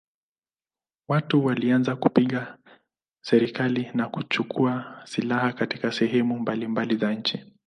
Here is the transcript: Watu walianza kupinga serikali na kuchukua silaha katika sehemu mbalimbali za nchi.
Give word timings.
Watu 1.07 1.45
walianza 1.45 1.95
kupinga 1.95 2.57
serikali 3.23 3.91
na 3.93 4.09
kuchukua 4.09 5.01
silaha 5.05 5.53
katika 5.53 5.91
sehemu 5.91 6.39
mbalimbali 6.39 6.95
za 6.95 7.13
nchi. 7.13 7.51